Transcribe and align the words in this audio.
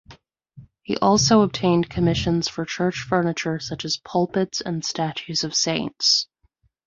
He 0.81 0.97
also 0.97 1.41
obtained 1.41 1.91
commissions 1.91 2.49
for 2.49 2.65
church 2.65 3.05
furniture 3.07 3.59
such 3.59 3.85
as 3.85 4.01
pulpits 4.03 4.59
and 4.59 4.83
statues 4.83 5.43
of 5.43 5.53
saints. 5.53 6.27